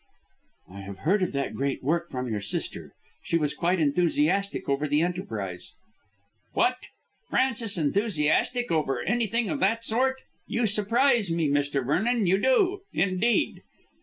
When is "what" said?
6.53-6.77